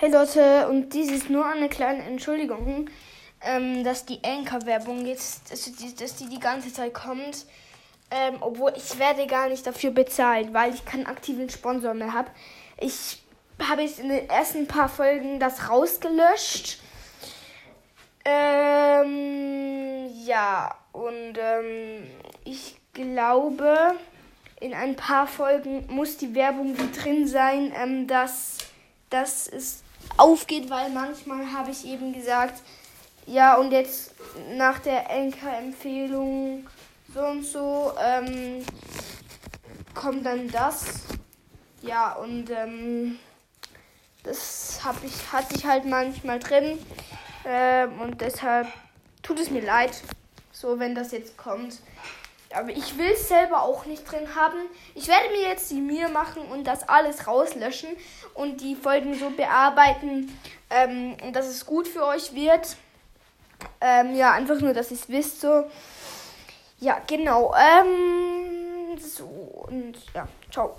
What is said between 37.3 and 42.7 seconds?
so ähm, kommt dann das. Ja, und